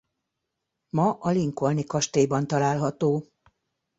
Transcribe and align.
Ma 0.89 1.11
a 1.19 1.29
lincolni 1.31 1.83
kastélyban 1.83 2.47
található. 2.47 3.25